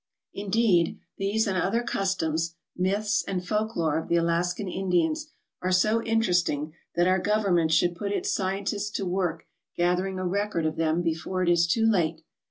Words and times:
Indeed, 0.33 0.99
these 1.19 1.45
and 1.45 1.55
other 1.59 1.83
customs, 1.83 2.55
myths, 2.75 3.23
and 3.23 3.45
folklore 3.47 3.99
of 3.99 4.07
the 4.07 4.15
Alaskan 4.15 4.67
Indians 4.67 5.29
are 5.61 5.71
so 5.71 6.01
interesting 6.01 6.73
that 6.95 7.07
our 7.07 7.19
Govern 7.19 7.53
ment 7.53 7.71
should 7.71 7.95
put 7.95 8.11
its 8.11 8.33
scientists 8.33 8.89
to 8.97 9.05
work 9.05 9.45
gathering 9.77 10.17
a 10.17 10.25
record 10.25 10.65
of 10.65 10.75
them 10.75 11.03
before 11.03 11.43
it 11.43 11.49
is 11.49 11.67
too 11.67 11.85
late. 11.85 12.23